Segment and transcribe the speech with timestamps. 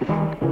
[0.00, 0.43] Thank you.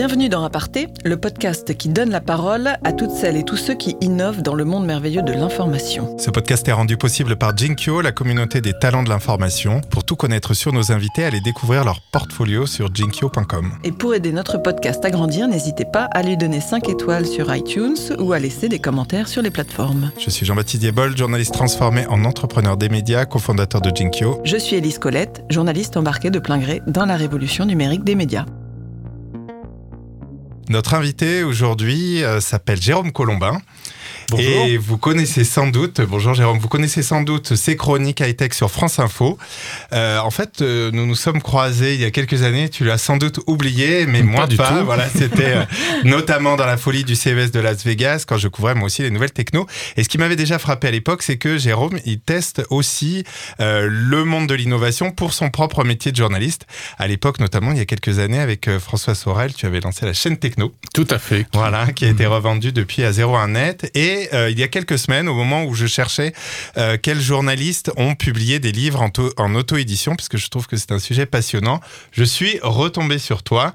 [0.00, 3.74] Bienvenue dans Aparté, le podcast qui donne la parole à toutes celles et tous ceux
[3.74, 6.16] qui innovent dans le monde merveilleux de l'information.
[6.18, 9.82] Ce podcast est rendu possible par Jinkyo, la communauté des talents de l'information.
[9.90, 13.72] Pour tout connaître sur nos invités, allez découvrir leur portfolio sur jinkyo.com.
[13.84, 17.54] Et pour aider notre podcast à grandir, n'hésitez pas à lui donner 5 étoiles sur
[17.54, 20.12] iTunes ou à laisser des commentaires sur les plateformes.
[20.18, 24.40] Je suis Jean-Baptiste Diebol, journaliste transformé en entrepreneur des médias, cofondateur de Jinkyo.
[24.44, 28.46] Je suis Elise Colette, journaliste embarquée de plein gré dans la révolution numérique des médias.
[30.70, 33.60] Notre invité aujourd'hui euh, s'appelle Jérôme Colombin.
[34.38, 38.70] Et vous connaissez sans doute, bonjour Jérôme, vous connaissez sans doute ces chroniques high-tech sur
[38.70, 39.38] France Info.
[39.92, 42.98] Euh, en fait, euh, nous nous sommes croisés il y a quelques années, tu l'as
[42.98, 44.68] sans doute oublié, mais moi du pas.
[44.68, 44.84] tout.
[44.84, 45.64] Voilà, c'était euh,
[46.04, 49.10] notamment dans la folie du CES de Las Vegas, quand je couvrais moi aussi les
[49.10, 49.66] nouvelles techno.
[49.96, 53.24] Et ce qui m'avait déjà frappé à l'époque, c'est que Jérôme, il teste aussi
[53.58, 56.66] le monde de l'innovation pour son propre métier de journaliste.
[56.98, 60.12] À l'époque, notamment il y a quelques années, avec François Sorel, tu avais lancé la
[60.12, 60.72] chaîne Techno.
[60.94, 61.46] Tout à fait.
[61.52, 63.90] Voilà, qui a été revendu depuis à 01 net.
[64.32, 66.32] Euh, il y a quelques semaines, au moment où je cherchais
[66.76, 70.76] euh, quels journalistes ont publié des livres en, to- en auto-édition, puisque je trouve que
[70.76, 71.80] c'est un sujet passionnant,
[72.12, 73.72] je suis retombé sur toi.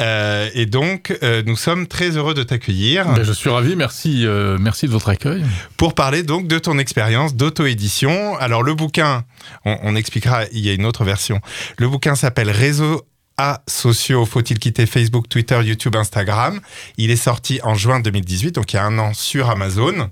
[0.00, 4.24] Euh, et donc, nous sommes très heureux de t'accueillir Ben, je suis ravi, merci,
[4.60, 5.42] merci de votre accueil.
[5.76, 8.36] pour parler donc de ton expérience d'auto-édition.
[8.38, 9.24] Alors, le bouquin,
[9.64, 11.40] on, on expliquera, il y a une autre version.
[11.78, 13.02] Le bouquin s'appelle Réseau
[13.38, 16.60] à sociaux, faut-il quitter Facebook, Twitter, YouTube, Instagram?
[16.96, 20.10] Il est sorti en juin 2018, donc il y a un an sur Amazon.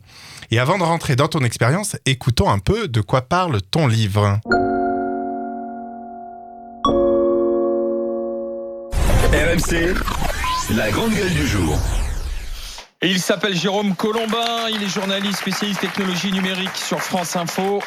[0.51, 4.39] Et avant de rentrer dans ton expérience, écoutons un peu de quoi parle ton livre.
[9.33, 9.95] RMC,
[10.77, 11.77] la grande gueule du jour.
[13.03, 17.83] Et il s'appelle Jérôme Colombin, il est journaliste spécialiste technologie numérique sur France Info.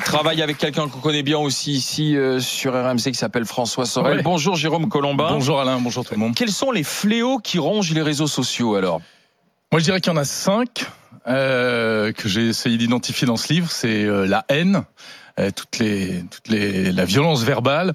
[0.00, 3.84] Il travaille avec quelqu'un qu'on connaît bien aussi ici euh, sur RMC qui s'appelle François
[3.84, 4.16] Sorel.
[4.16, 4.22] Ouais.
[4.22, 5.28] Bonjour Jérôme Colombin.
[5.30, 6.34] Bonjour Alain, bonjour tout le monde.
[6.34, 9.02] Quels sont les fléaux qui rongent les réseaux sociaux alors?
[9.70, 10.86] Moi je dirais qu'il y en a cinq
[11.28, 13.70] euh, que j'ai essayé d'identifier dans ce livre.
[13.70, 14.84] C'est euh, la haine.
[15.38, 17.92] euh, toutes les, toutes les, la violence verbale,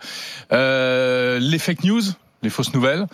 [0.52, 2.04] euh, les fake news,
[2.44, 3.08] les fausses nouvelles.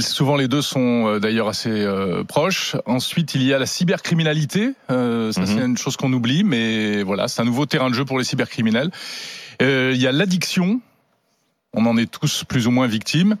[0.00, 2.76] Souvent les deux sont euh, d'ailleurs assez euh, proches.
[2.86, 4.70] Ensuite, il y a la cybercriminalité.
[4.90, 5.46] Euh, ça, Mhm.
[5.46, 8.24] c'est une chose qu'on oublie, mais voilà, c'est un nouveau terrain de jeu pour les
[8.24, 8.90] cybercriminels.
[9.62, 10.80] Euh, il y a l'addiction.
[11.74, 13.36] On en est tous plus ou moins victimes.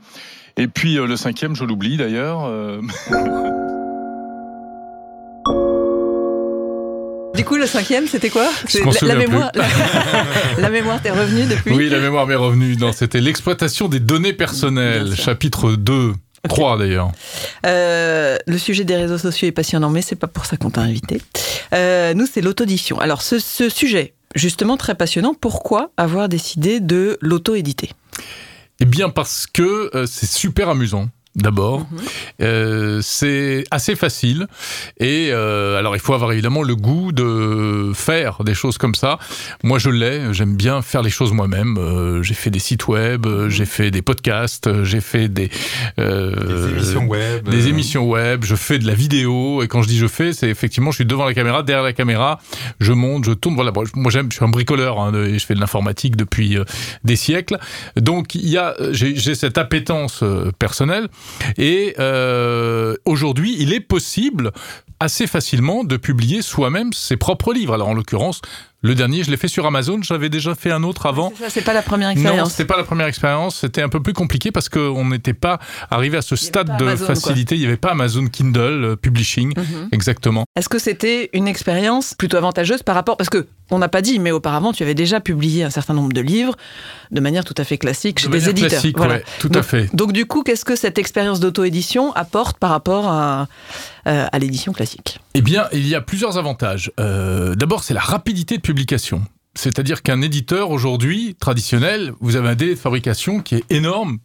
[0.58, 2.50] Et puis euh, le cinquième, je l'oublie d'ailleurs.
[7.46, 8.46] coup, le cinquième, c'était quoi
[9.02, 9.50] la, mémoire.
[9.54, 9.64] La,
[10.58, 12.76] la mémoire t'est revenue depuis Oui, la mémoire m'est revenue.
[12.92, 16.12] C'était l'exploitation des données personnelles, chapitre 2.
[16.48, 17.10] 3 d'ailleurs.
[17.64, 20.82] Euh, le sujet des réseaux sociaux est passionnant, mais c'est pas pour ça qu'on t'a
[20.82, 21.20] invité.
[21.74, 23.00] Euh, nous, c'est l'autodition.
[23.00, 27.90] Alors, ce, ce sujet, justement très passionnant, pourquoi avoir décidé de l'auto-éditer?
[28.80, 31.08] Eh bien parce que euh, c'est super amusant.
[31.36, 31.98] D'abord, Mhm.
[32.42, 34.46] Euh, c'est assez facile
[34.98, 39.18] et euh, alors il faut avoir évidemment le goût de faire des choses comme ça.
[39.62, 41.76] Moi je l'ai, j'aime bien faire les choses moi-même.
[41.78, 45.50] Euh, j'ai fait des sites web, euh, j'ai fait des podcasts, euh, j'ai fait des
[45.98, 47.48] euh, Des émissions web.
[47.48, 50.48] des émissions web, je fais de la vidéo et quand je dis je fais, c'est
[50.48, 52.38] effectivement je suis devant la caméra, derrière la caméra,
[52.80, 53.54] je monte, je tourne.
[53.56, 56.56] Voilà, moi j'aime, je suis un bricoleur hein, et je fais de l'informatique depuis
[57.04, 57.58] des siècles.
[57.96, 60.22] Donc il y a, j'ai j'ai cette appétence
[60.58, 61.08] personnelle
[61.56, 64.52] et euh, aujourd'hui il est possible
[65.00, 67.74] assez facilement de publier soi-même ses propres livres.
[67.74, 68.40] Alors en l'occurrence,
[68.86, 71.32] le dernier je l'ai fait sur Amazon, j'avais déjà fait un autre avant.
[71.38, 72.50] Ça, c'est pas la première Non, expérience.
[72.52, 73.56] c'était pas la première expérience.
[73.60, 75.58] C'était un peu plus compliqué parce qu'on n'était pas
[75.90, 77.14] arrivé à ce stade de Amazon, quoi.
[77.14, 77.56] facilité.
[77.56, 79.88] Il n'y avait pas Amazon Kindle euh, Publishing, Mhm.
[79.92, 80.44] exactement.
[80.56, 84.20] Est-ce que c'était une expérience plutôt avantageuse par rapport parce que on n'a pas dit,
[84.20, 86.54] mais auparavant tu avais déjà publié un certain nombre de livres
[87.10, 88.70] de manière tout à fait classique chez De des éditeurs.
[88.70, 89.14] classique, Voilà.
[89.14, 89.94] ouais, tout à fait.
[89.94, 93.48] Donc du coup, qu'est-ce que cette expérience d'auto-édition apporte par rapport à,
[94.06, 96.92] euh, à l'édition classique Eh bien, il y a plusieurs avantages.
[97.00, 99.22] Euh, D'abord, c'est la rapidité de publication.
[99.54, 104.18] C'est-à-dire qu'un éditeur aujourd'hui traditionnel, vous avez un délai de fabrication qui est énorme,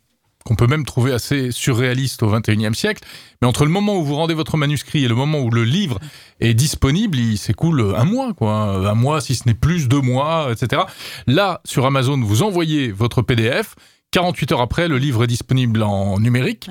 [0.44, 3.04] qu'on peut même trouver assez surréaliste au 21e siècle.
[3.42, 6.00] Mais entre le moment où vous rendez votre manuscrit et le moment où le livre
[6.40, 8.54] est disponible, il s'écoule un mois, quoi.
[8.90, 10.82] Un mois, si ce n'est plus, deux mois, etc.
[11.28, 13.76] Là, sur Amazon, vous envoyez votre PDF.
[14.12, 16.70] 48 heures après, le livre est disponible en numérique.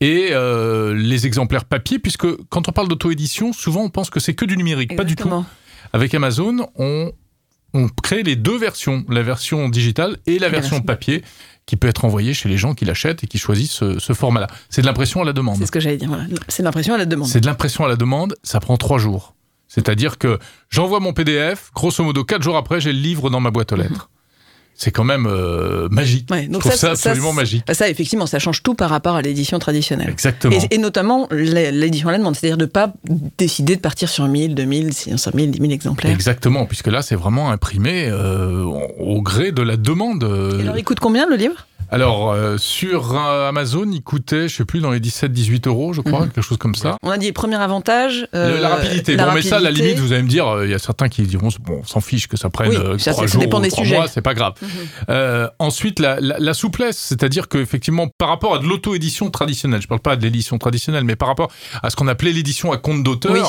[0.00, 4.34] Et euh, les exemplaires papier, puisque quand on parle d'auto-édition, souvent on pense que c'est
[4.34, 4.96] que du numérique.
[4.96, 5.28] Pas du tout.
[5.92, 7.12] Avec Amazon, on,
[7.74, 11.22] on crée les deux versions, la version digitale et la version papier,
[11.66, 14.46] qui peut être envoyée chez les gens qui l'achètent et qui choisissent ce, ce format-là.
[14.70, 15.56] C'est de l'impression à la demande.
[15.58, 16.08] C'est ce que j'allais dire.
[16.08, 16.24] voilà.
[16.48, 17.28] C'est l'impression à la demande.
[17.28, 19.34] C'est de l'impression à la demande, ça prend trois jours.
[19.68, 20.38] C'est-à-dire que
[20.70, 23.76] j'envoie mon PDF, grosso modo, quatre jours après, j'ai le livre dans ma boîte aux
[23.76, 24.10] lettres.
[24.76, 26.28] C'est quand même euh, magique.
[26.30, 27.64] Ouais, Je donc trouve ça, absolument ça, magique.
[27.72, 30.08] Ça, effectivement, ça change tout par rapport à l'édition traditionnelle.
[30.10, 30.56] Exactement.
[30.70, 32.92] Et, et notamment l'é- l'édition à la demande, c'est-à-dire de ne pas
[33.38, 36.10] décider de partir sur 1000, 2000, 5000, 10 000 exemplaires.
[36.12, 38.62] Exactement, puisque là, c'est vraiment imprimé euh,
[38.98, 40.24] au gré de la demande.
[40.24, 41.66] euh, Et alors, il coûte combien le livre?
[41.94, 46.00] Alors, euh, sur euh, Amazon, il coûtait, je sais plus, dans les 17-18 euros, je
[46.00, 46.30] crois, Mhm.
[46.30, 46.96] quelque chose comme ça.
[47.04, 48.26] On a dit premier avantage.
[48.32, 49.14] Le- euh, la rapidité.
[49.16, 50.78] la bon, mais ça, à la limite, vous allez me dire, euh, il y a
[50.80, 53.40] certains qui diront, bon, on s'en fiche que ça prenne Oui, ça, trois ça jours
[53.42, 53.96] dépend ou des trois sujets.
[53.96, 54.54] mois, c'est pas grave.
[54.60, 55.48] Mhm.
[55.58, 60.00] Ensuite, la, la- la souplesse, c'est-à-dire qu'effectivement, par rapport à de l'auto-édition traditionnelle, je parle
[60.00, 61.50] pas de l'édition traditionnelle, mais par rapport
[61.82, 63.40] à ce qu'on appelait l'édition à compte d'auteur, Oui.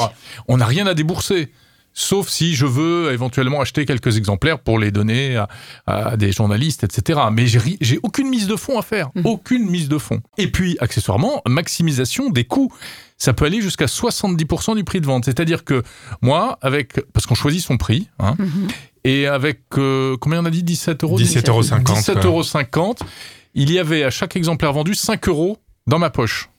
[0.47, 1.51] on n'a rien à débourser.
[1.97, 5.47] Sauf si je veux éventuellement acheter quelques exemplaires pour les donner à,
[5.87, 7.21] à des journalistes, etc.
[7.31, 9.09] Mais j'ai aucune mise de fonds à faire.
[9.15, 9.25] Mhm.
[9.25, 10.19] Aucune mise de fonds.
[10.37, 12.69] Et puis, accessoirement, maximisation des coûts.
[13.17, 15.23] Ça peut aller jusqu'à 70% du prix de vente.
[15.23, 15.83] C'est-à-dire que
[16.21, 18.67] moi, avec, parce qu'on choisit son prix, hein, Mhm.
[19.05, 20.63] et avec, euh, combien on a dit?
[20.63, 22.41] 17 euros 17,50 euros.
[22.43, 23.09] 17,50 euros,
[23.53, 26.49] il y avait à chaque exemplaire vendu 5 euros dans ma poche.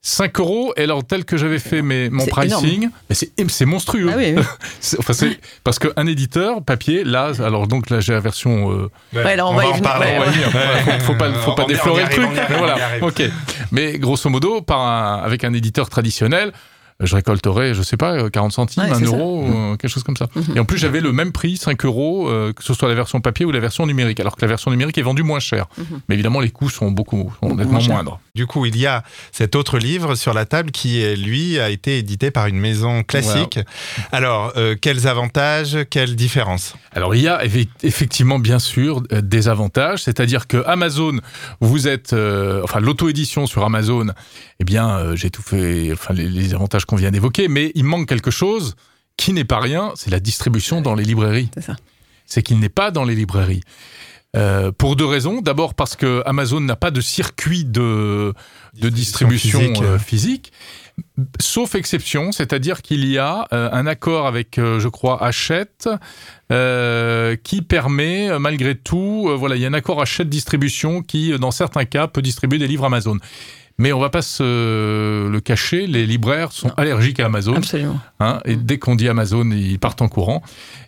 [0.00, 3.16] 5 euros, et alors tel que j'avais fait mes, mon pricing, mais
[3.48, 4.10] c'est monstrueux.
[4.12, 4.42] Ah oui, oui.
[4.98, 5.12] Enfin,
[5.64, 8.70] parce qu'un éditeur papier, là, alors donc là j'ai la version.
[8.72, 10.06] euh, Ouais, alors on va y en parler.
[10.06, 10.50] Ouais, on va.
[10.50, 12.26] Voilà, faut, faut pas, faut pas On on déflorer le truc.
[12.26, 13.22] on arrive, mais on voilà, ok.
[13.72, 16.52] Mais grosso modo, par un- avec un éditeur traditionnel,
[17.00, 19.10] je récolterais, je sais pas, euh, 40 centimes, Ouais, 1 c'est ça.
[19.16, 20.26] euro, euh, quelque chose comme ça.
[20.34, 20.56] Mhm.
[20.56, 23.20] Et en plus, j'avais le même prix, 5 euros, euh, que ce soit la version
[23.20, 25.66] papier ou la version numérique, alors que la version numérique est vendue moins cher.
[25.78, 25.84] Mhm.
[26.08, 28.20] Mais évidemment, les coûts sont beaucoup, sont nettement moins moindres.
[28.34, 31.98] Du coup, il y a cet autre livre sur la table qui, lui, a été
[31.98, 33.58] édité par une maison classique.
[34.12, 36.74] Alors, euh, quels avantages, quelles différences?
[36.92, 41.12] Alors il y a effe- effectivement bien sûr euh, des avantages, c'est-à-dire que Amazon,
[41.60, 44.06] vous êtes, euh, enfin l'auto-édition sur Amazon,
[44.58, 47.84] eh bien euh, j'ai tout fait, enfin les, les avantages qu'on vient d'évoquer, mais il
[47.84, 48.74] manque quelque chose
[49.16, 51.50] qui n'est pas rien, c'est la distribution dans les librairies.
[51.54, 51.76] C'est ça.
[52.26, 53.62] C'est qu'il n'est pas dans les librairies.
[54.36, 55.40] Euh, pour deux raisons.
[55.40, 58.34] D'abord parce que Amazon n'a pas de circuit de,
[58.78, 59.82] de distribution physique.
[59.82, 60.52] euh, physique.
[61.40, 65.88] Sauf exception, c'est-à-dire qu'il y a euh, un accord avec, euh, je crois, Hachette,
[66.52, 71.38] euh, qui permet, malgré tout, euh, voilà, il y a un accord Hachette-distribution qui, euh,
[71.38, 73.16] dans certains cas, peut distribuer des livres Amazon.
[73.80, 77.54] Mais on va pas se le cacher, les libraires sont allergiques à Amazon.
[77.54, 78.00] Absolument.
[78.18, 80.42] Hein, et dès qu'on dit Amazon, ils partent en courant.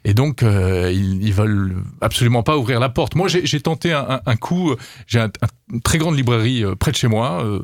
[0.04, 3.14] Et donc, euh, ils, ils veulent absolument pas ouvrir la porte.
[3.14, 4.74] Moi, j'ai j'ai tenté un, un- un coup.
[5.06, 7.60] J'ai un- un- une très grande librairie euh, près de chez moi, euh,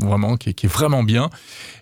[0.00, 1.28] vraiment, qui, est- qui est vraiment bien.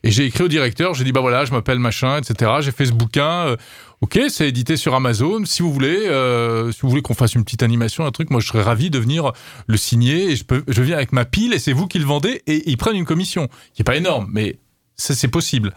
[0.02, 2.50] Et j'ai écrit au directeur, j'ai dit, bah voilà, je m'appelle machin, etc.
[2.62, 3.46] J'ai fait ce bouquin.
[3.46, 3.56] euh,
[4.02, 5.44] ok, c'est édité sur Amazon.
[5.46, 8.40] Si vous voulez, euh, si vous voulez qu'on fasse une petite animation, un truc, moi,
[8.40, 9.32] je serais ravi de venir
[9.66, 10.31] le signer.
[10.31, 12.43] Et je, peux, je viens avec ma pile et c'est vous qui le vendez.
[12.46, 14.58] Et ils prennent une commission, qui est pas énorme, mais
[14.96, 15.75] c'est possible.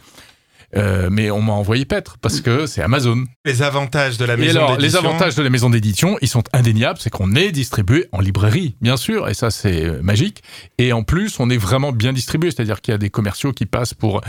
[0.75, 3.23] Euh, mais on m'a envoyé paître parce que c'est Amazon.
[3.45, 6.43] Les avantages de la maison alors, les d'édition avantages de la maison d'édition, ils sont
[6.53, 10.43] indéniables, c'est qu'on est distribué en librairie, bien sûr, et ça c'est euh, magique.
[10.77, 13.65] Et en plus, on est vraiment bien distribué, c'est-à-dire qu'il y a des commerciaux qui
[13.65, 14.21] passent pour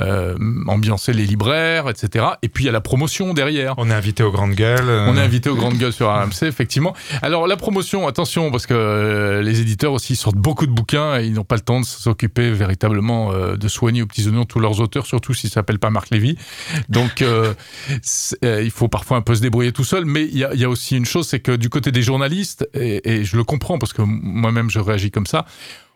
[0.00, 2.26] euh, ambiancer les libraires, etc.
[2.42, 3.74] Et puis il y a la promotion derrière.
[3.78, 4.88] On est invité aux grandes gueules.
[4.88, 6.94] euh, On est invité aux grandes gueules sur RMC, effectivement.
[7.22, 11.34] Alors la promotion, attention, parce que les éditeurs aussi sortent beaucoup de bouquins et ils
[11.34, 15.06] n'ont pas le temps de s'occuper véritablement de soigner aux petits oignons tous leurs auteurs,
[15.06, 16.36] surtout s'ils s'appellent pas Marc Lévy.
[16.88, 17.54] Donc euh,
[18.44, 20.04] euh, il faut parfois un peu se débrouiller tout seul.
[20.04, 22.02] Mais il y a, il y a aussi une chose, c'est que du côté des
[22.02, 25.46] journalistes, et, et je le comprends parce que moi-même je réagis comme ça,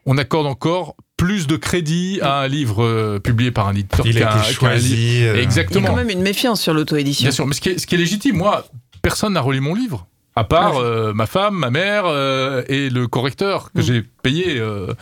[0.06, 4.14] on accorde encore plus de crédit à un livre euh, publié par un éditeur Il
[4.18, 4.58] qu'à a un- été un livre.
[4.60, 5.22] choisi.
[5.22, 5.86] euh, Il y a Exactement.
[5.88, 7.22] quand même une méfiance sur l'auto-édition.
[7.24, 8.66] Bien sûr, mais ce qui est, ce qui est légitime, moi,
[9.00, 10.06] personne n'a relu mon livre.
[10.36, 10.82] À part Ouais.
[10.82, 13.82] euh, ma femme, ma mère euh, et le correcteur que Mm.
[13.82, 14.58] j'ai payé.
[14.58, 14.92] euh,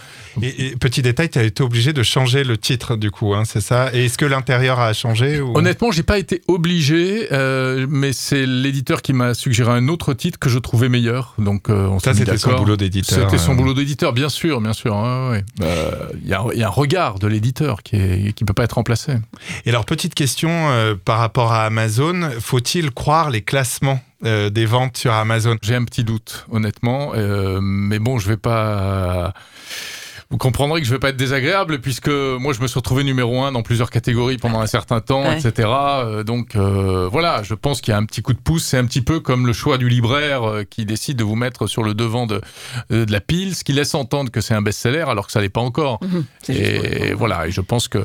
[0.42, 3.44] Et, et petit détail, tu as été obligé de changer le titre du coup, hein,
[3.46, 3.88] c'est ça?
[3.94, 5.56] Et est-ce que l'intérieur a changé ou...
[5.56, 7.28] Honnêtement, j'ai pas été obligé,
[7.88, 11.34] mais c'est l'éditeur qui m'a suggéré un autre titre que je trouvais meilleur.
[11.38, 13.18] Donc, on Ça, c'était son boulot d'éditeur.
[13.30, 13.56] C'était son euh.
[13.56, 14.94] boulot d'éditeur, bien sûr, bien sûr.
[14.94, 15.44] ouais.
[15.62, 15.90] Euh,
[16.22, 18.64] Il y, a, il y a un regard de l'éditeur qui est qui peut pas
[18.64, 19.12] être remplacé.
[19.64, 20.68] Et alors, petite question
[21.06, 24.02] par rapport à Amazon, faut-il croire les classements?
[24.24, 28.36] Euh, des ventes sur Amazon J'ai un petit doute, honnêtement, euh, mais bon, je vais
[28.36, 29.34] pas.
[30.32, 33.42] Vous comprendrez que je vais pas être désagréable puisque moi je me suis retrouvé numéro
[33.42, 35.38] un dans plusieurs catégories pendant un certain temps, Ouais.
[35.38, 35.68] etc.
[35.68, 38.64] Euh, donc euh, voilà, je pense qu'il y a un petit coup de pouce.
[38.64, 41.66] C'est un petit peu comme le choix du libraire euh, qui décide de vous mettre
[41.66, 42.40] sur le devant de,
[42.90, 45.40] euh, de la pile, ce qui laisse entendre que c'est un best-seller alors que ça
[45.42, 45.98] l'est pas encore.
[46.00, 46.08] Pour
[46.48, 47.98] Et voilà, et je pense que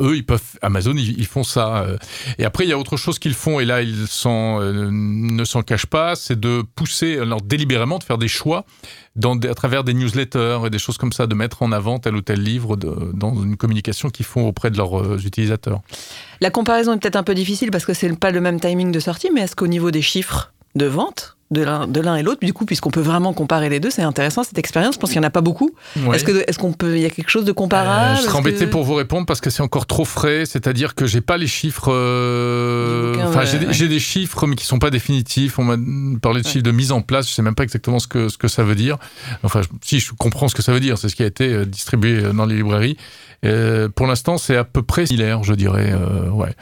[0.00, 1.86] eux, ils peuvent, Amazon, ils, ils font ça.
[2.38, 5.62] Et après, il y a autre chose qu'ils font, et là, ils euh, ne s'en
[5.62, 8.64] cachent pas, c'est de pousser, alors délibérément, de faire des choix
[9.24, 12.20] à travers des newsletters et des choses comme ça, de mettre en avant tel ou
[12.20, 15.80] tel livre dans une communication qu'ils font auprès de leurs euh, utilisateurs.
[16.40, 19.00] La comparaison est peut-être un peu difficile parce que c'est pas le même timing de
[19.00, 22.40] sortie, mais est-ce qu'au niveau des chiffres de vente de l'un et l'autre.
[22.42, 24.94] Du coup, puisqu'on peut vraiment comparer les deux, c'est intéressant cette expérience.
[24.94, 25.70] Je pense qu'il n'y en a pas beaucoup.
[26.12, 26.24] Est-ce
[26.58, 28.16] qu'on est y a quelque chose de comparable?
[28.16, 30.44] Euh, Je serais embêté pour vous répondre parce que c'est encore trop frais.
[30.46, 31.90] C'est-à-dire que j'ai pas les chiffres.
[31.92, 35.58] Euh, enfin, j'ai des chiffres mais qui ne sont pas définitifs.
[35.58, 35.76] On m'a
[36.20, 36.52] parlé de ouais.
[36.52, 37.26] chiffres de mise en place.
[37.26, 38.98] Je ne sais même pas exactement ce que ce que ça veut dire.
[39.42, 41.64] Enfin, si je comprends ce que ça veut dire, c'est ce qui a été euh,
[41.64, 42.96] distribué euh, dans les librairies.
[43.94, 45.94] Pour l'instant, c'est à peu près similaire, je dirais.
[46.32, 46.54] ouais.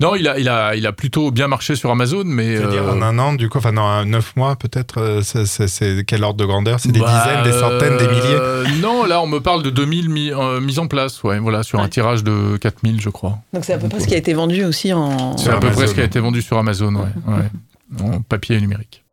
[0.00, 2.56] Non, il a, il a, il a plutôt bien marché sur Amazon, mais.
[2.56, 6.24] C'est-à-dire en un an, du coup, enfin, non, neuf 9 mois peut-être euh, C'est quel
[6.24, 6.80] ordre de grandeur?
[6.80, 8.38] C'est des bah, dizaines, des centaines, des milliers?
[8.40, 11.62] Euh, non, là on me parle de 2000 mis, euh, mises en place, ouais, voilà,
[11.62, 13.38] sur un tirage de 4000 je crois.
[13.52, 15.36] Donc c'est à peu près ce qui a été vendu aussi en...
[15.36, 18.56] C'est à peu près ce qui a été vendu sur Amazon, ouais, ouais, en papier
[18.56, 19.04] et numérique.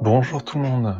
[0.00, 0.96] Bonjour tout le monde.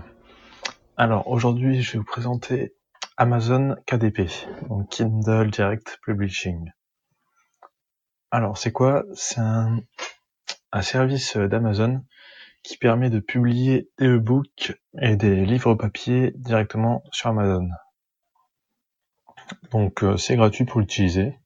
[0.96, 2.74] Alors aujourd'hui, je vais vous présenter
[3.16, 4.28] Amazon KDP,
[4.68, 6.70] donc Kindle Direct Publishing.
[8.30, 9.04] Alors c'est quoi?
[9.14, 9.78] C'est un,
[10.72, 12.02] un service d'Amazon
[12.62, 17.68] qui permet de publier des e-books et des livres papier directement sur Amazon.
[19.70, 21.38] Donc euh, c'est gratuit pour l'utiliser.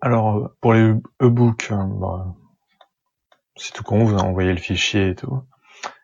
[0.00, 2.26] Alors euh, pour les e-books, euh, bah,
[3.56, 5.42] c'est tout con, vous envoyez le fichier et tout.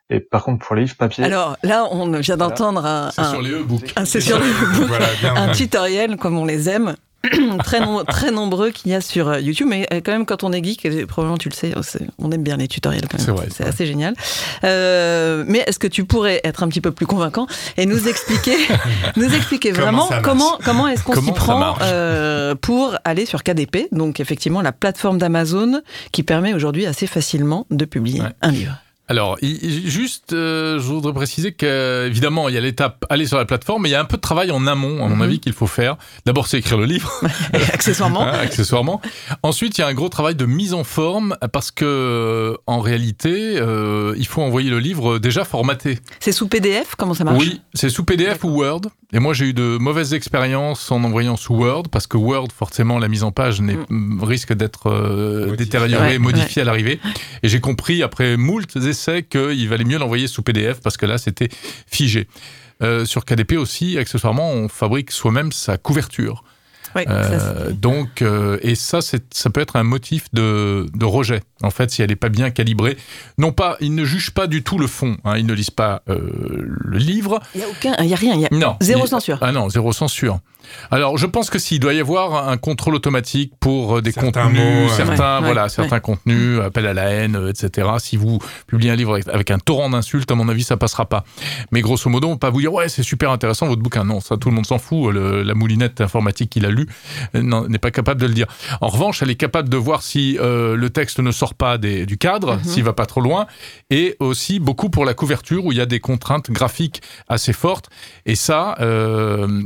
[0.08, 3.30] Et par contre, pour les livres papier, Alors là, on vient d'entendre un, C'est un-
[3.30, 3.92] sur les e-books.
[3.96, 4.44] un- c'est sur le
[4.78, 5.34] book, Voilà, bien.
[5.36, 5.54] un ouais.
[5.54, 6.96] tutoriel comme on les aime.
[7.64, 10.52] très, très nombreux qu'il y a sur euh, YouTube, mais euh, quand même quand on
[10.52, 11.73] est geek, et probablement tu le sais,
[12.18, 13.37] on aime bien les tutoriels quand même.
[13.50, 14.14] C'est assez génial.
[14.64, 18.56] Euh, mais est-ce que tu pourrais être un petit peu plus convaincant et nous expliquer,
[19.16, 24.21] nous expliquer vraiment comment comment est-ce qu'on s'y prend euh, pour aller sur KDP, donc
[24.21, 25.80] effectivement la plateforme d'Amazon
[26.12, 28.28] qui permet aujourd'hui assez facilement de publier Ouais.
[28.40, 28.73] un livre.
[29.08, 33.82] Alors, juste, euh, je voudrais préciser qu'évidemment, il y a l'étape aller sur la plateforme,
[33.82, 35.22] mais il y a un peu de travail en amont, à mon Mhm.
[35.22, 35.96] avis, qu'il faut faire.
[36.25, 37.12] D'abord, c'est écrire le livre,
[37.72, 39.00] accessoirement, hein, accessoirement.
[39.42, 42.80] Ensuite, il y a un gros travail de mise en forme, parce que, euh, en
[42.80, 45.98] réalité, euh, il faut envoyer le livre déjà formaté.
[46.20, 47.38] c'est sous PDF, comment ça marche?
[47.38, 48.82] Oui, c'est sous PDF ou Word.
[49.12, 52.98] Et moi, j'ai eu de mauvaises expériences en envoyant sous Word, parce que Word, forcément,
[52.98, 53.78] la mise en page n'est-
[54.20, 56.98] risque d'être euh, détériorée, Ouais, modifiée à l'arrivée.
[57.44, 61.18] Et j'ai compris, après moult essais, qu'il valait mieux l'envoyer sous PDF, parce que là,
[61.18, 61.48] c'était
[61.86, 62.26] figé.
[62.82, 66.44] Euh, sur KDP aussi, accessoirement, on fabrique soi-même sa couverture.
[66.96, 71.42] Oui, Euh, donc, euh, et ça, c'est, ça peut être un motif de, de rejet.
[71.62, 72.96] En fait, si elle n'est pas bien calibrée,
[73.38, 75.16] non pas, ils ne jugent pas du tout le fond.
[75.24, 76.18] Hein, ils ne lisent pas euh,
[76.66, 77.40] le livre.
[77.54, 78.76] il y a aucun, il y a rien, il y a Non.
[78.80, 79.38] zéro Il- censure.
[79.40, 80.38] Ah non, zéro censure.
[80.90, 84.60] Alors, je pense que s'il doit y avoir un contrôle automatique pour des Certains contenus,
[84.60, 87.88] mots, certains, Ouais, voilà, ouais, certains contenus, appel à la haine, etc.
[87.98, 91.06] Si vous publiez un livre avec, avec un torrent d'insultes, à mon avis, ça passera
[91.06, 91.22] pas.
[91.70, 94.02] Mais grosso modo, on peut pas vous dire ouais, c'est super intéressant votre bouquin.
[94.04, 95.12] Non, ça, tout le monde s'en fout.
[95.14, 96.85] Le- la moulinette informatique qu'il a lu
[97.34, 98.46] euh, n'est pas capable de le dire.
[98.80, 102.06] En revanche, elle est capable de voir si euh, le texte ne sort pas des-
[102.06, 102.64] du cadre, Mhm.
[102.64, 103.46] s'il va pas trop loin,
[103.90, 107.88] et aussi beaucoup pour la couverture où il y a des contraintes graphiques assez fortes.
[108.26, 108.76] Et ça.
[108.80, 109.62] euh,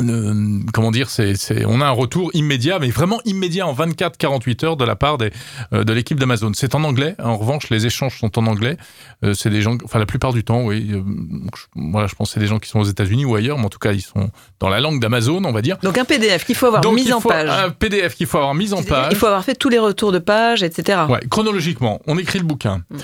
[0.00, 1.34] euh, comment dire, c'est,
[1.66, 5.30] on a un retour immédiat, mais vraiment immédiat en 24-48 heures de la part des,
[5.72, 6.52] euh, de l'équipe d'Amazon.
[6.54, 7.14] C'est en anglais.
[7.22, 8.76] En revanche, les échanges sont en anglais.
[9.24, 10.90] Euh, c'est des gens, enfin la plupart du temps, oui.
[10.92, 13.34] euh, donc, je- voilà, je pense que c'est des gens qui sont aux États-Unis ou
[13.36, 15.78] ailleurs, mais en tout cas, ils sont dans la langue d'Amazon, on va dire.
[15.82, 17.48] Donc un PDF qu'il faut avoir Donc, mis en page.
[17.48, 19.08] un PDF qu'il faut avoir mis en page.
[19.12, 21.02] Il faut avoir fait tous les retours de page, etc.
[21.08, 22.82] Ouais, chronologiquement, on écrit le bouquin.
[22.90, 22.96] Mm.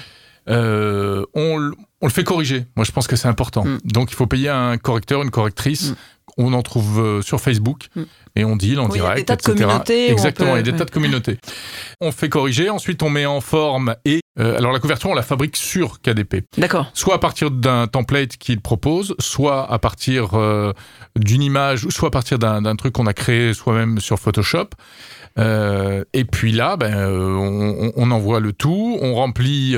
[0.48, 1.70] Euh, on,
[2.00, 2.64] on le fait corriger.
[2.74, 3.64] Moi, je pense que c'est important.
[3.64, 3.78] Mm.
[3.84, 5.90] Donc, il faut payer un correcteur, une correctrice.
[5.90, 5.94] Mm.
[6.42, 8.02] On en trouve euh, sur Facebook Mm.
[8.36, 9.54] Et on deal en Oui, il y a direct, des tas de etc.
[9.54, 11.38] communautés Exactement, il y a des tas de communautés.
[12.00, 15.22] On fait corriger, ensuite on met en forme et euh, alors la couverture on la
[15.22, 16.90] fabrique sur KDP D'accord.
[16.94, 20.72] soit à partir d'un template qu'il propose, soit à partir euh,
[21.16, 24.68] d'une image, soit à partir d'un truc qu'on a créé soi-même sur Photoshop.
[25.38, 26.96] Euh, et puis là, ben,
[27.96, 29.76] on, envoie le tout, on remplit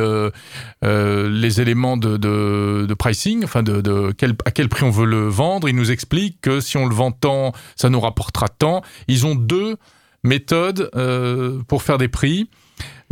[0.83, 5.07] les éléments de, de, de pricing, enfin de, de quel, à quel prix on veut
[5.07, 5.69] le vendre.
[5.69, 8.83] Ils nous expliquent que si on le vend tant, ça nous rapportera tant.
[9.09, 9.77] Ils ont deux
[10.25, 12.49] méthodes euh, pour faire des prix,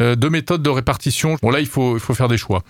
[0.01, 1.37] euh, deux méthodes de répartition.
[1.43, 2.63] Bon là, il faut, il faut faire des choix.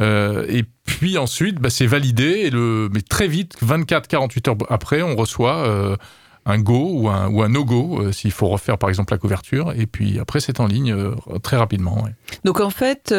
[0.00, 5.02] Euh, et puis ensuite, bah, c'est validé, et le, mais très vite, 24-48 heures après,
[5.02, 5.96] on reçoit
[6.44, 9.86] un go ou un, ou un no-go, s'il faut refaire par exemple la couverture, et
[9.86, 10.96] puis après c'est en ligne
[11.42, 12.04] très rapidement.
[12.44, 13.14] Donc en fait,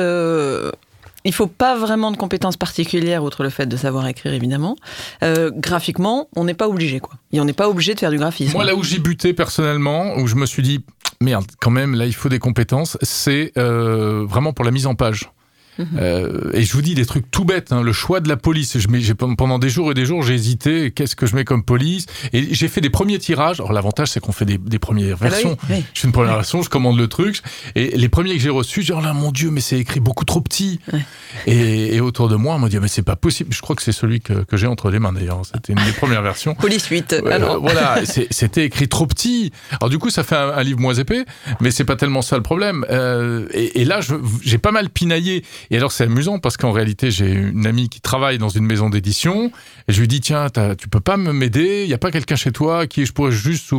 [1.24, 4.76] il faut pas vraiment de compétences particulières, outre le fait de savoir écrire évidemment.
[5.24, 7.16] Euh, graphiquement, on n'est pas obligé quoi.
[7.32, 8.54] Et on n'est pas obligé de faire du graphisme.
[8.54, 10.84] Moi là où j'ai buté personnellement, où je me suis dit,
[11.22, 12.98] merde, quand même, là, il faut des compétences.
[13.02, 15.32] C'est euh, vraiment pour la mise en page.
[15.98, 18.78] Euh, et je vous dis des trucs tout bêtes, hein, le choix de la police.
[18.78, 19.02] Je mets,
[19.38, 20.92] pendant des jours et des jours, j'ai hésité.
[20.92, 22.06] Qu'est-ce que je mets comme police?
[22.32, 23.60] Et j'ai fait des premiers tirages.
[23.60, 25.58] Alors l'avantage, c'est qu'on fait des, des premières Ah bah oui, versions.
[25.70, 25.84] oui.
[25.94, 27.42] Je fais une première version, je commande le truc.
[27.76, 30.00] Et les premiers que j'ai reçus, j'ai dit, oh là, mon Dieu, mais c'est écrit
[30.00, 30.80] beaucoup trop petit.
[31.48, 33.54] Et, et autour de moi, on m'a dit, mais c'est pas possible.
[33.54, 35.42] Je crois que c'est celui que, que j'ai entre les mains d'ailleurs.
[35.46, 36.56] C'était une des premières versions.
[36.64, 37.14] Police 8.
[37.14, 37.60] Euh, alors.
[37.62, 39.52] voilà, c'était écrit trop petit.
[39.80, 41.26] Alors du coup, ça fait un, un livre moins épais,
[41.62, 42.86] mais c'est pas tellement ça le problème.
[42.90, 44.00] Euh, et, et là,
[44.44, 45.44] j'ai pas mal pinaillé.
[45.72, 48.90] Et alors, c'est amusant parce qu'en réalité, j'ai une amie qui travaille dans une maison
[48.90, 49.52] d'édition.
[49.88, 51.84] Et je lui dis, tiens, tu peux pas me m'aider?
[51.84, 53.72] Il y a pas quelqu'un chez toi à qui je pourrais juste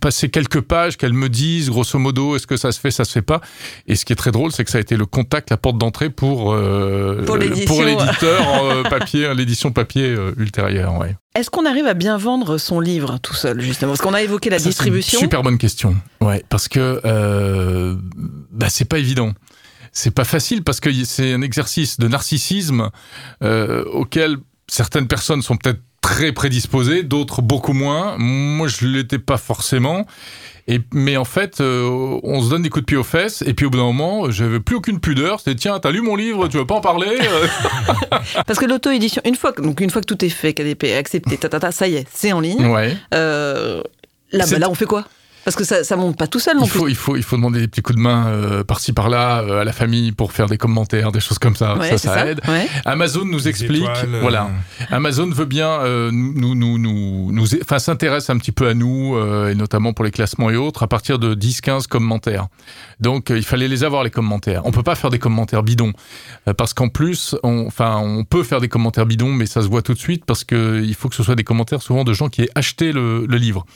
[0.00, 3.12] passer quelques pages, qu'elle me dise, grosso modo, est-ce que ça se fait, ça se
[3.12, 3.40] fait pas?
[3.86, 5.78] Et ce qui est très drôle, c'est que ça a été le contact, la porte
[5.78, 7.82] d'entrée pour euh, Pour l'édition.
[7.82, 10.98] l'éditeur euh, papier, l'édition papier euh, ultérieure.
[10.98, 11.16] Ouais.
[11.34, 13.92] Est-ce qu'on arrive à bien vendre son livre tout seul, justement?
[13.92, 15.18] Parce qu'on a évoqué la Ça, c'est une distribution.
[15.18, 15.96] Super bonne question.
[16.20, 17.96] Ouais, parce que euh,
[18.52, 19.32] bah, c'est pas évident.
[19.94, 22.90] C'est pas facile parce que c'est un exercice de narcissisme
[23.42, 24.36] euh, auquel
[24.68, 28.16] certaines personnes sont peut-être très prédisposées, d'autres beaucoup moins.
[28.18, 30.04] Moi, je l'étais pas forcément.
[30.66, 33.54] Et, mais en fait, euh, on se donne des coups de pied aux fesses, et
[33.54, 35.38] puis au bout d'un moment, j'avais plus aucune pudeur.
[35.38, 37.46] C'était tiens, t'as lu mon livre, tu veux pas en parler Euh,
[38.46, 40.96] Parce que l'auto-édition, une fois, que- donc une fois que tout est fait, KDP est
[40.96, 42.66] accepté, ta, ta, ta, ça y est, c'est en ligne.
[42.66, 42.96] Ouais.
[43.14, 43.82] Euh,
[44.32, 45.06] là, bah, là, on fait quoi?
[45.44, 47.36] Parce que ça, ça monte pas tout seul non Il faut, il, faut, il faut
[47.36, 50.46] demander des petits coups de main euh, par-ci par-là euh, à la famille pour faire
[50.48, 51.76] des commentaires, des choses comme ça.
[51.76, 52.40] Ouais, ça, ça aide.
[52.48, 52.68] Ouais.
[52.84, 54.50] Amazon nous Des explique, étoiles, euh, voilà,
[54.90, 59.16] Amazon veut bien euh, nous, nous, nous, nous, enfin, s'intéresse un petit peu à nous,
[59.16, 62.46] euh, et notamment pour les classements et autres, à partir de 10-15 commentaires.
[63.00, 64.62] Donc, euh, il fallait les avoir, les commentaires.
[64.64, 65.92] On peut pas faire des commentaires bidons,
[66.48, 69.68] euh, parce qu'en plus, on, enfin, on peut faire des commentaires bidons, mais ça se
[69.68, 72.12] voit tout de suite, parce que il faut que ce soit des commentaires souvent de
[72.12, 73.66] gens qui aient acheté le, le livre.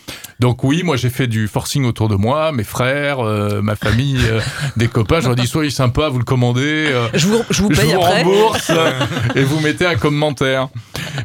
[0.41, 4.21] Donc oui, moi j'ai fait du forcing autour de moi, mes frères, euh, ma famille,
[4.31, 4.39] euh,
[4.77, 6.87] des copains, je leur dis soyez sympa, vous le commandez.
[6.93, 8.23] euh, Je vous, je vous je paye vous après.
[8.23, 8.71] rembourse
[9.35, 10.69] et vous mettez un commentaire.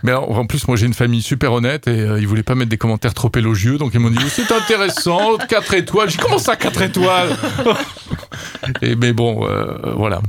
[0.01, 2.71] Mais alors, en plus, moi j'ai une famille super honnête et ils voulaient pas mettre
[2.71, 6.09] des commentaires trop élogieux, donc ils m'ont dit c'est intéressant, 4 étoiles.
[6.09, 7.29] J'ai dit comment ça 4 étoiles
[8.81, 9.47] Et mais bon,
[9.95, 10.19] voilà.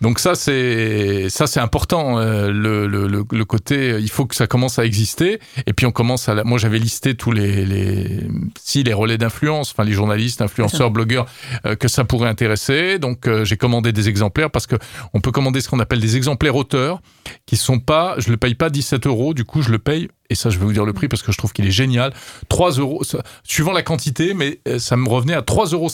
[0.00, 4.26] Donc ça c'est ça c'est important euh, le, le, le, le côté euh, il faut
[4.26, 5.40] que ça commence à exister.
[5.66, 8.20] Et puis on commence à la- moi j'avais listé tous les, les
[8.62, 11.26] si les relais d'influence enfin les journalistes influenceurs blogueurs
[11.66, 12.98] euh, que ça pourrait intéresser.
[13.00, 14.76] Donc euh, j'ai commandé des exemplaires parce que
[15.14, 17.00] on peut commander ce qu'on appelle des exemplaires auteurs
[17.46, 19.34] qui sont pas je le paye pas 17 euros.
[19.34, 21.32] Du coup je le paye et ça je vais vous dire le prix parce que
[21.32, 22.12] je trouve qu'il est génial.
[22.48, 25.88] 3 euros ça- suivant la quantité mais euh, ça me revenait à 3,56 euros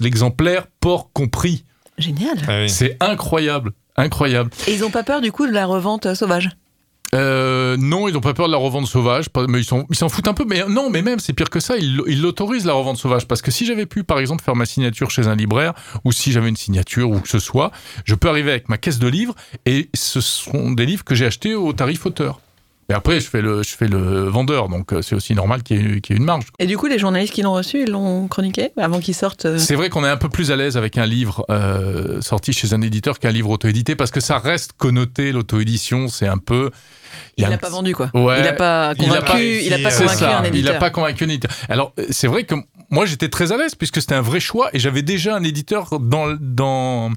[0.00, 1.64] l'exemplaire port compris
[1.98, 2.38] Génial.
[2.46, 2.70] Ah oui.
[2.70, 4.50] c'est incroyable, incroyable.
[4.66, 6.48] Et ils ont pas peur du coup de la revente euh, sauvage?
[7.14, 10.08] Euh, non, ils n'ont pas peur de la revente sauvage, mais ils s'en ils s'en
[10.08, 10.44] foutent un peu.
[10.46, 13.40] Mais non, mais même c'est pire que ça, ils ils l'autorisent la revente sauvage parce
[13.40, 15.72] que si j'avais pu, par exemple, faire ma signature chez un libraire
[16.04, 17.70] ou si j'avais une signature ou que ce soit,
[18.04, 19.34] je peux arriver avec ma caisse de livres
[19.64, 22.40] et ce sont des livres que j'ai achetés au tarif auteur.
[22.90, 25.76] Et après, je fais le, je fais le vendeur, donc euh, c'est aussi normal qu'il
[25.76, 26.44] y, ait- qu'il y ait une marge.
[26.58, 29.58] Et du coup, les journalistes qui l'ont reçu, ils l'ont chroniqué avant qu'ils sortent euh,
[29.58, 32.72] C'est vrai qu'on est un peu plus à l'aise avec un livre euh, sorti chez
[32.72, 36.70] un éditeur qu'un livre auto-édité parce que ça reste connoté l'auto-édition, c'est un peu.
[37.36, 38.10] Il y a l'a un pas vendu quoi.
[38.14, 40.46] Ouais, il a pas il a convaincu, pas il a pas, convaincu ça, un il
[40.48, 40.72] éditeur.
[40.72, 41.50] n'a pas convaincu un éditeur.
[41.68, 42.54] Alors, c'est vrai que
[42.90, 46.00] moi, j'étais très à l'aise puisque c'était un vrai choix et j'avais déjà un éditeur
[46.00, 47.10] dans, dans,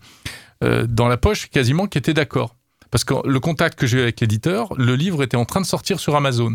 [0.66, 2.56] euh, dans la poche quasiment qui était d'accord.
[2.92, 5.66] Parce que le contact que j'ai eu avec l'éditeur, le livre était en train de
[5.66, 6.54] sortir sur Amazon.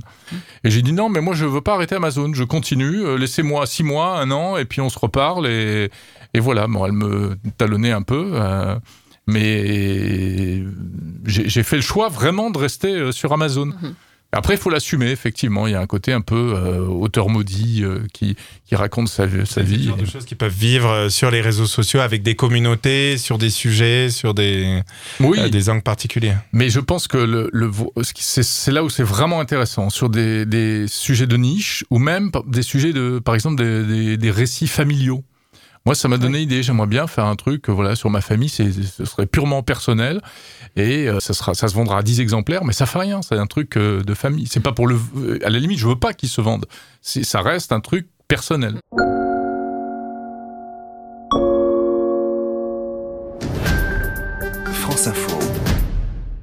[0.64, 3.66] Et j'ai dit non, mais moi je veux pas arrêter Amazon, je continue, euh, laissez-moi
[3.66, 5.46] six mois, un an, et puis on se reparle.
[5.46, 5.90] Et,
[6.38, 8.32] voilà, bon, elle me talonnait un peu.
[8.34, 8.76] euh,
[9.26, 10.62] mais
[11.24, 13.72] j'ai fait le choix vraiment de rester euh, sur Amazon.
[14.36, 15.66] Après, il faut l'assumer, effectivement.
[15.66, 19.28] Il y a un côté un peu euh, auteur maudit euh, qui, qui raconte sa,
[19.28, 19.84] sa C'est vie.
[19.84, 23.38] genre de choses qui peuvent vivre euh, sur les réseaux sociaux avec des communautés, sur
[23.38, 24.80] des sujets, sur des,
[25.20, 26.34] Oui, euh, des angles particuliers.
[26.52, 27.70] mais je pense que le, le-
[28.02, 32.30] c'est c'est là où c'est vraiment intéressant, sur des, des sujets de niche ou même
[32.46, 35.24] des sujets de, par exemple, des, des- des récits familiaux.
[35.86, 36.62] Moi, ça m'a donné idée.
[36.62, 38.48] J'aimerais bien faire un truc, voilà, sur ma famille.
[38.48, 40.20] C'est, ce serait purement personnel
[40.74, 43.22] et euh, ça sera, ça se vendra à 10 exemplaires, mais ça fait rien.
[43.22, 44.46] C'est un truc euh, de famille.
[44.50, 46.66] C'est pas pour le, euh, à la limite, je veux pas qu'il se vende.
[47.02, 48.80] C'est- Ça reste un truc personnel.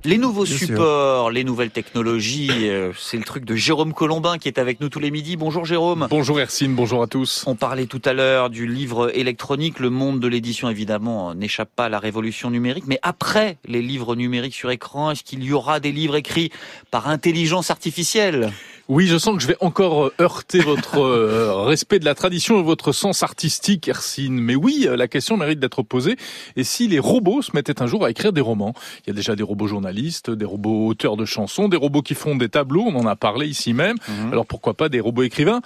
[0.05, 0.67] Les nouveaux Bien sûr.
[0.67, 4.89] supports, les nouvelles technologies, euh, c'est le truc de Jérôme Colombin qui est avec nous
[4.89, 5.37] tous les midis.
[5.37, 6.07] Bonjour Jérôme.
[6.09, 7.45] Bonjour Hercine, bonjour à tous.
[7.47, 9.79] On parlait tout à l'heure du livre électronique.
[9.79, 12.83] Le monde de l'édition, évidemment, n'échappe pas à la révolution numérique.
[12.85, 16.51] Mais après les livres numériques sur écran, est-ce qu'il y aura des livres écrits
[16.91, 18.51] par intelligence artificielle?
[18.89, 22.59] Oui, je sens que je vais encore euh, heurter votre euh, respect de la tradition
[22.59, 24.37] et votre sens artistique, Ersine.
[24.37, 26.17] Mais oui, euh, la question mérite d'être posée.
[26.57, 28.73] Et si les robots se mettaient un jour à écrire des romans?
[28.99, 32.13] Il y a déjà des robots journalistes, des robots auteurs de chansons, des robots qui
[32.13, 33.95] font des tableaux, on en a parlé ici même.
[34.09, 34.33] Mhm.
[34.33, 35.61] Alors pourquoi pas des robots écrivains?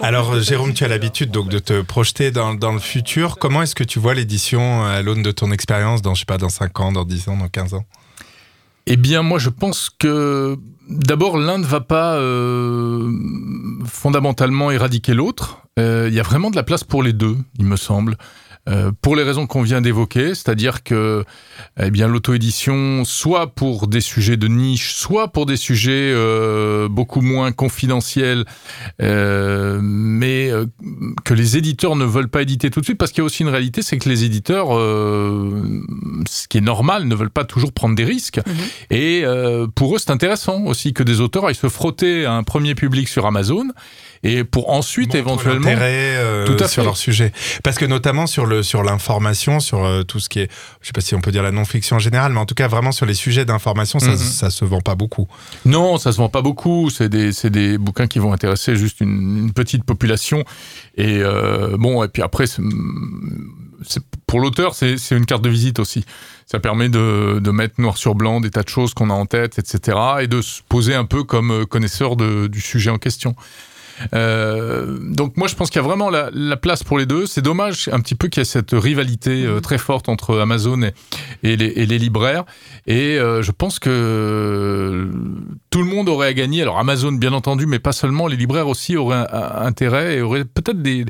[0.00, 3.36] Alors Jérôme, tu as l'habitude donc de te projeter dans, dans le futur.
[3.36, 6.38] Comment est-ce que tu vois l'édition à l'aune de ton expérience dans, je sais pas,
[6.38, 7.84] dans 5 ans, dans 10 ans, dans 15 ans?
[8.86, 10.56] Eh bien, moi, je pense que
[10.88, 13.10] d'abord, l'un ne va pas euh,
[13.86, 15.62] fondamentalement éradiquer l'autre.
[15.78, 18.16] Euh, Il y a vraiment de la place pour les deux, il me semble.
[18.68, 21.24] Euh, pour les raisons qu'on vient d'évoquer, c'est-à-dire que
[21.80, 27.20] eh bien l'auto-édition, soit pour des sujets de niche, soit pour des sujets euh, beaucoup
[27.20, 28.44] moins confidentiels,
[29.02, 30.66] euh, mais euh,
[31.24, 33.42] que les éditeurs ne veulent pas éditer tout de suite, parce qu'il y a aussi
[33.44, 35.62] une réalité, c'est que les éditeurs, euh,
[36.28, 38.40] ce qui est normal, ne veulent pas toujours prendre des risques.
[38.90, 42.42] Et euh, pour eux, c'est intéressant aussi que des auteurs aillent se frotter à un
[42.42, 43.68] premier public sur Amazon,
[44.22, 45.68] et pour ensuite éventuellement...
[46.18, 46.86] euh, Tout à sur fait.
[46.86, 47.32] leur sujet.
[47.62, 50.92] Parce que notamment sur le sur l'information, sur euh, tout ce qui est, je sais
[50.92, 53.06] pas si on peut dire la non-fiction en général, mais en tout cas vraiment sur
[53.06, 55.26] les sujets d'information, ça, ça se vend pas beaucoup.
[55.64, 56.90] Non, ça se vend pas beaucoup.
[56.90, 60.44] C'est des, c'est des bouquins qui vont intéresser juste une, une petite population.
[60.96, 62.46] Et euh, bon, et puis après,
[64.26, 66.04] pour l'auteur, c'est une carte de visite aussi.
[66.46, 69.26] Ça permet de, de mettre noir sur blanc des tas de choses qu'on a en
[69.26, 69.98] tête, etc.
[70.20, 73.34] Et de se poser un peu comme euh, connaisseur de- du sujet en question.
[74.14, 77.26] Euh, donc moi je pense qu'il y a vraiment la, la place pour les deux.
[77.26, 80.82] C'est dommage un petit peu qu'il y ait cette rivalité euh, très forte entre Amazon
[80.82, 80.92] et,
[81.42, 82.44] et, les, et les libraires.
[82.86, 85.08] Et euh, je pense que
[85.70, 86.62] tout le monde aurait à gagner.
[86.62, 88.26] Alors Amazon bien entendu, mais pas seulement.
[88.26, 91.04] Les libraires aussi auraient un- un- intérêt et auraient peut-être des...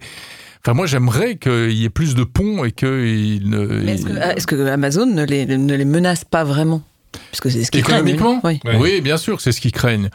[0.65, 3.67] Enfin moi j'aimerais qu'il y ait plus de ponts et qu'ils ne...
[3.67, 6.83] Mais Est-ce que, est-ce que Amazon ne les, ne les menace pas vraiment?
[7.31, 8.07] Puisque c'est ce qu'ils craignent.
[8.09, 8.41] Économiquement?
[8.45, 8.61] Oui.
[8.79, 10.11] Oui, bien sûr, c'est ce qu'ils craignent.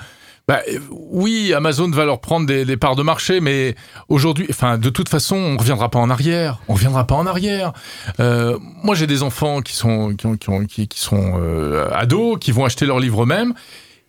[0.52, 0.60] Bah,
[0.90, 3.76] oui, Amazon va leur prendre des, des parts de marché, mais
[4.10, 6.60] aujourd'hui, enfin, de toute façon, on reviendra pas en arrière.
[6.68, 7.72] On reviendra pas en arrière.
[8.20, 11.88] Euh, moi, j'ai des enfants qui sont qui, ont- qui, ont- qui- qui sont euh,
[11.94, 13.54] ados, qui vont acheter leurs livres eux-mêmes.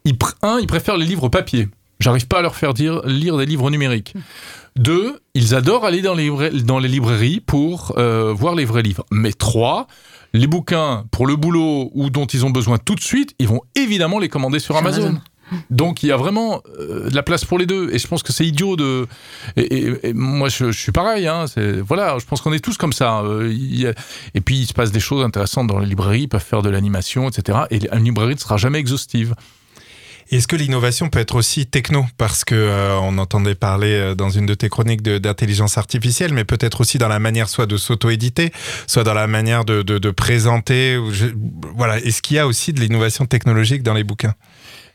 [0.05, 1.69] Ils, un, ils préfèrent les livres papier.
[2.01, 4.15] J'arrive pas à leur faire dire, lire des livres numériques.
[4.75, 6.29] Deux, ils adorent aller dans les,
[6.63, 9.05] dans les librairies pour euh, voir les vrais livres.
[9.13, 9.87] Mais trois,
[10.33, 13.61] les bouquins pour le boulot ou dont ils ont besoin tout de suite, ils vont
[13.77, 15.03] évidemment les commander sur Sur Amazon.
[15.03, 15.21] Amazon.
[15.71, 17.91] Donc il y a vraiment euh, de la place pour les deux.
[17.93, 19.07] Et je pense que c'est idiot de
[19.57, 21.45] et, moi je, suis pareil hein,
[21.87, 23.93] voilà je pense qu'on est tous comme ça euh,
[24.35, 26.71] et puis il se passe des choses intéressantes dans les librairies ils peuvent faire de
[26.71, 29.35] l'animation etc et une librairie ne sera jamais exhaustive.
[30.31, 32.07] Est-ce que l'innovation peut être aussi techno?
[32.17, 36.81] Parce que euh, on entendait parler dans une de tes chroniques d'intelligence artificielle, mais peut-être
[36.81, 38.51] aussi dans la manière soit de s'auto-éditer,
[38.87, 40.99] soit dans la manière de, présenter.
[41.77, 41.99] voilà.
[41.99, 44.35] Est-ce qu'il y a aussi de l'innovation technologique dans les bouquins?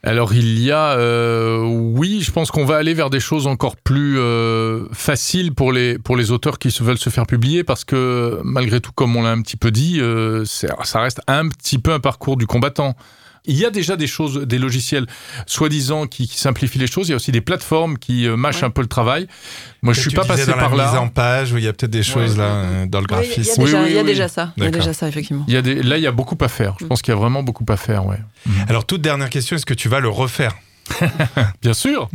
[0.03, 3.75] Alors il y a, euh, oui, je pense qu'on va aller vers des choses encore
[3.75, 7.83] plus euh, faciles pour les pour les auteurs qui se veulent se faire publier parce
[7.83, 11.79] que malgré tout, comme on l'a un petit peu dit, euh, ça reste un petit
[11.79, 12.95] peu un parcours du combattant.
[13.47, 15.05] Il y a déjà des choses, des logiciels
[15.45, 17.07] soi-disant qui, qui simplifient les choses.
[17.07, 18.63] Il y a aussi des plateformes qui euh, mâchent Ouais.
[18.65, 19.27] un peu le travail.
[19.81, 21.01] Moi, je suis pas passé dans par la mise là.
[21.01, 23.21] en page où il y a peut-être des choses là euh, dans le Oui, Il
[23.21, 23.63] y a graphisme.
[23.63, 24.53] déjà, Oui, il y a oui, déjà ça.
[24.57, 25.45] Il y a déjà ça, effectivement.
[25.47, 26.75] Il y a des, là, il y a beaucoup à faire.
[26.79, 28.19] Je pense qu'il y a vraiment beaucoup à faire, ouais.
[28.67, 30.53] Alors toute dernière question, est-ce que tu vas le refaire?
[31.61, 32.09] Bien sûr,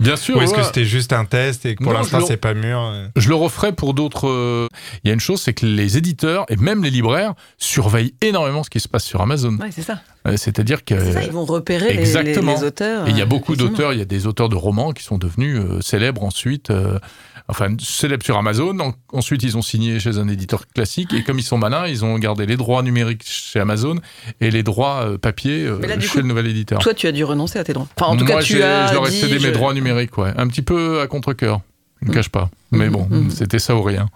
[0.00, 0.36] bien sûr.
[0.36, 0.58] Ou est-ce ouais.
[0.58, 3.28] que c'était juste un test et que pour Non, l'instant c'est pas mûr euh Je
[3.28, 4.28] le referai pour d'autres.
[4.28, 4.68] euh,
[5.04, 8.62] Il y a une chose, c'est que les éditeurs et même les libraires surveillent énormément
[8.62, 9.56] ce qui se passe sur Amazon.
[9.58, 10.00] Ouais, c'est ça.
[10.26, 12.54] Euh, C'est-à-dire que C'est ça, ils vont repérer les- les, exactement.
[12.56, 13.06] les auteurs.
[13.06, 13.92] et il y a beaucoup d'auteurs.
[13.92, 16.70] Il y a des auteurs de romans qui sont devenus euh, célèbres ensuite.
[16.70, 16.98] euh,
[17.46, 18.78] Enfin, célèbres sur Amazon.
[18.80, 21.12] En- Ensuite, ils ont signé chez un éditeur classique.
[21.12, 23.96] Et comme ils sont malins, ils ont gardé les droits numériques chez Amazon
[24.40, 26.78] et les droits euh, papier euh, là, chez coup, le nouvel éditeur.
[26.78, 27.83] Toi, tu as dû renoncer à tes droits.
[27.96, 28.88] Enfin, en tout Moi, cas, tu j'ai- as.
[28.88, 30.32] je leur ai dit, cédé mes droits numériques, ouais.
[30.36, 31.60] Un petit peu à contre-coeur.
[32.02, 32.14] Je ne Mm.
[32.14, 32.50] cache pas.
[32.70, 33.30] Mais Mhm, bon, mhm.
[33.30, 34.08] c'était ça ou rien.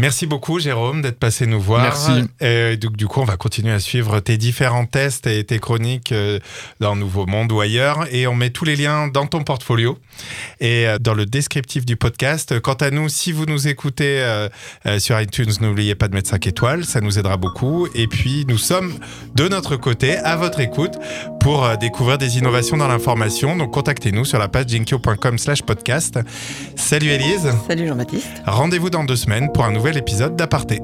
[0.00, 1.82] Merci beaucoup Jérôme d'être passé nous voir.
[1.82, 2.24] Merci.
[2.40, 6.12] Et donc du coup on va continuer à suivre tes différents tests et tes chroniques
[6.12, 6.38] euh,
[6.78, 9.98] dans Nouveau Monde ou ailleurs et on met tous les liens dans ton portfolio
[10.60, 12.60] et euh, dans le descriptif du podcast.
[12.60, 14.48] Quant à nous, si vous nous écoutez euh,
[15.00, 17.88] sur iTunes, n'oubliez pas de mettre 5 étoiles, ça nous aidera beaucoup.
[17.96, 18.94] Et puis nous sommes
[19.34, 20.94] de notre côté à votre écoute
[21.40, 23.56] pour découvrir des innovations dans l'information.
[23.56, 26.20] Donc contactez-nous sur la page jinkyo.com slash podcast.
[26.76, 28.28] Salut Elise, Salut Jean-Baptiste.
[28.46, 30.82] rendez-vous dans deux semaines pour un épisode d'Aparté.